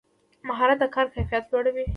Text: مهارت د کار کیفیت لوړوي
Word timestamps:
مهارت 0.47 0.77
د 0.81 0.85
کار 0.95 1.07
کیفیت 1.15 1.43
لوړوي 1.51 1.85